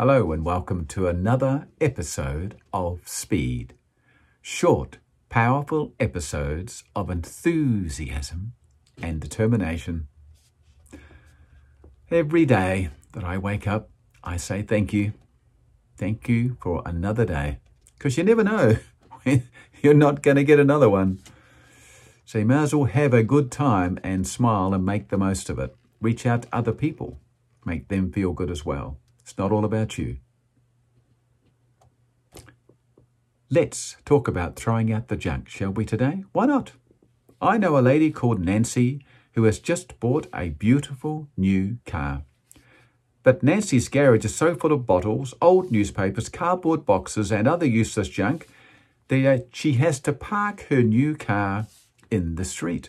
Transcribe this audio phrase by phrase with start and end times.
[0.00, 3.74] Hello, and welcome to another episode of Speed.
[4.40, 8.52] Short, powerful episodes of enthusiasm
[9.02, 10.06] and determination.
[12.12, 13.90] Every day that I wake up,
[14.22, 15.14] I say thank you.
[15.96, 17.58] Thank you for another day.
[17.94, 18.76] Because you never know
[19.24, 19.48] when
[19.82, 21.18] you're not going to get another one.
[22.24, 25.50] So you may as well have a good time and smile and make the most
[25.50, 25.74] of it.
[26.00, 27.18] Reach out to other people,
[27.64, 29.00] make them feel good as well.
[29.28, 30.16] It's not all about you.
[33.50, 36.24] Let's talk about throwing out the junk, shall we, today?
[36.32, 36.72] Why not?
[37.38, 42.22] I know a lady called Nancy who has just bought a beautiful new car.
[43.22, 48.08] But Nancy's garage is so full of bottles, old newspapers, cardboard boxes, and other useless
[48.08, 48.48] junk
[49.08, 51.66] that uh, she has to park her new car
[52.10, 52.88] in the street.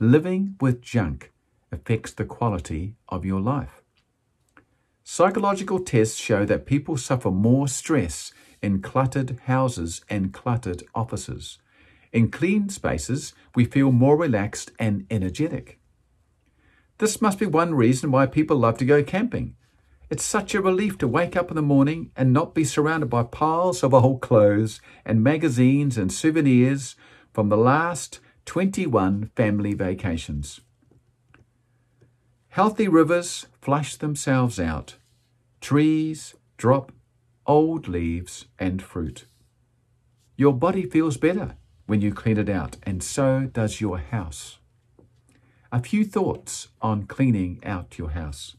[0.00, 1.30] Living with junk
[1.70, 3.84] affects the quality of your life.
[5.08, 11.58] Psychological tests show that people suffer more stress in cluttered houses and cluttered offices.
[12.12, 15.78] In clean spaces, we feel more relaxed and energetic.
[16.98, 19.54] This must be one reason why people love to go camping.
[20.10, 23.22] It's such a relief to wake up in the morning and not be surrounded by
[23.22, 26.96] piles of old clothes and magazines and souvenirs
[27.32, 30.62] from the last 21 family vacations.
[32.56, 34.96] Healthy rivers flush themselves out.
[35.60, 36.90] Trees drop
[37.46, 39.26] old leaves and fruit.
[40.38, 44.56] Your body feels better when you clean it out, and so does your house.
[45.70, 48.56] A few thoughts on cleaning out your house.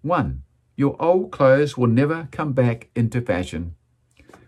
[0.00, 3.74] One, your old clothes will never come back into fashion.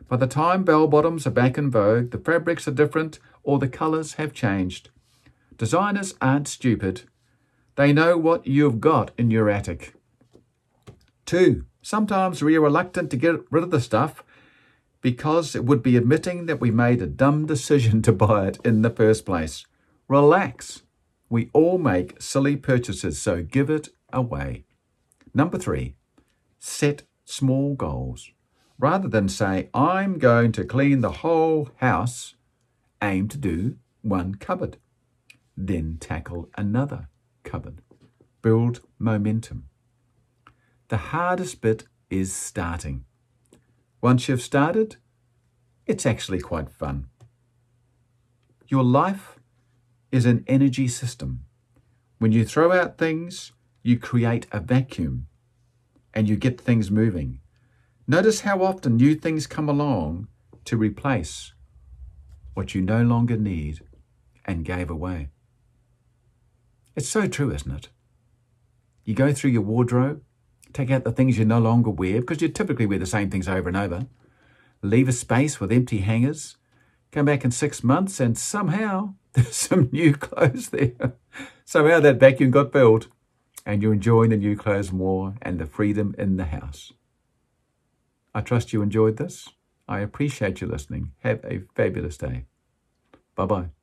[0.08, 3.68] By the time bell bottoms are back in vogue, the fabrics are different or the
[3.68, 4.88] colours have changed.
[5.58, 7.02] Designers aren't stupid.
[7.80, 9.94] They know what you've got in your attic.
[11.24, 14.22] Two, sometimes we are reluctant to get rid of the stuff
[15.00, 18.82] because it would be admitting that we made a dumb decision to buy it in
[18.82, 19.64] the first place.
[20.08, 20.82] Relax.
[21.30, 24.66] We all make silly purchases, so give it away.
[25.32, 25.94] Number three,
[26.58, 28.30] set small goals.
[28.78, 32.34] Rather than say, I'm going to clean the whole house,
[33.02, 34.76] aim to do one cupboard.
[35.56, 37.08] Then tackle another
[37.42, 37.82] cupboard.
[38.42, 39.64] Build momentum.
[40.88, 43.04] The hardest bit is starting.
[44.00, 44.96] Once you've started,
[45.86, 47.06] it's actually quite fun.
[48.68, 49.38] Your life
[50.10, 51.44] is an energy system.
[52.18, 53.52] When you throw out things,
[53.82, 55.26] you create a vacuum
[56.12, 57.40] and you get things moving.
[58.06, 60.28] Notice how often new things come along
[60.64, 61.52] to replace
[62.54, 63.80] what you no longer need
[64.44, 65.28] and gave away.
[66.96, 67.88] It's so true, isn't it?
[69.04, 70.22] You go through your wardrobe,
[70.72, 73.48] take out the things you no longer wear because you typically wear the same things
[73.48, 74.06] over and over,
[74.82, 76.56] leave a space with empty hangers,
[77.10, 81.14] come back in six months, and somehow there's some new clothes there.
[81.64, 83.08] somehow that vacuum got filled,
[83.66, 86.92] and you're enjoying the new clothes more and the freedom in the house.
[88.34, 89.48] I trust you enjoyed this.
[89.88, 91.12] I appreciate you listening.
[91.24, 92.44] Have a fabulous day.
[93.34, 93.79] Bye bye.